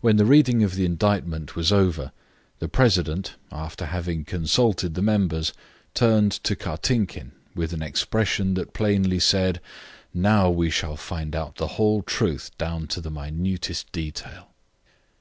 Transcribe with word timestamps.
When 0.00 0.16
the 0.16 0.24
reading 0.24 0.64
of 0.64 0.74
the 0.74 0.84
indictment 0.84 1.54
was 1.54 1.70
over, 1.70 2.10
the 2.58 2.68
president, 2.68 3.36
after 3.52 3.86
having 3.86 4.24
consulted 4.24 4.94
the 4.94 5.02
members, 5.02 5.52
turned 5.94 6.32
to 6.42 6.56
Kartinkin, 6.56 7.30
with 7.54 7.72
an 7.72 7.80
expression 7.80 8.54
that 8.54 8.74
plainly 8.74 9.20
said: 9.20 9.60
Now 10.12 10.50
we 10.50 10.68
shall 10.68 10.96
find 10.96 11.36
out 11.36 11.58
the 11.58 11.68
whole 11.78 12.02
truth 12.02 12.50
down 12.58 12.88
to 12.88 13.00
the 13.00 13.08
minutest 13.12 13.92
detail. 13.92 14.50